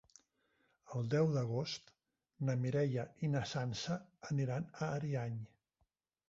[0.99, 1.91] El deu d'agost
[2.47, 3.99] na Mireia i na Sança
[4.31, 5.39] aniran a Ariany.